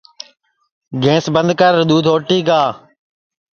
گیںٚس 1.03 1.25
بند 1.35 1.49
کر 1.59 1.73
دؔودھ 1.89 2.09
اوٹی 2.11 2.39
گا 2.47 2.61